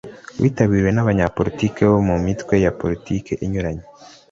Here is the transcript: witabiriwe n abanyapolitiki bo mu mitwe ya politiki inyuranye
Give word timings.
witabiriwe 0.41 0.89
n 0.93 0.99
abanyapolitiki 1.03 1.81
bo 1.89 1.97
mu 2.07 2.15
mitwe 2.25 2.53
ya 2.65 2.71
politiki 2.79 3.33
inyuranye 3.45 3.83